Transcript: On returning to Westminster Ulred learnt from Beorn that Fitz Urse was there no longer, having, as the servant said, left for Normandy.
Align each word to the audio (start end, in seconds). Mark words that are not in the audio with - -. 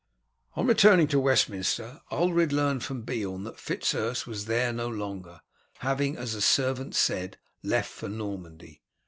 On 0.55 0.65
returning 0.65 1.07
to 1.09 1.19
Westminster 1.19 2.01
Ulred 2.09 2.51
learnt 2.51 2.81
from 2.81 3.03
Beorn 3.03 3.43
that 3.43 3.59
Fitz 3.59 3.93
Urse 3.93 4.25
was 4.25 4.45
there 4.45 4.73
no 4.73 4.87
longer, 4.87 5.41
having, 5.77 6.17
as 6.17 6.33
the 6.33 6.41
servant 6.41 6.95
said, 6.95 7.37
left 7.61 7.91
for 7.91 8.09
Normandy. 8.09 8.81